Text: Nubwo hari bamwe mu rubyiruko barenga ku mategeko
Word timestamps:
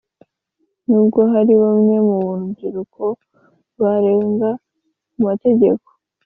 Nubwo 0.87 1.19
hari 1.33 1.53
bamwe 1.63 1.95
mu 2.07 2.15
rubyiruko 2.39 3.03
barenga 3.81 4.49
ku 5.09 5.17
mategeko 5.27 5.87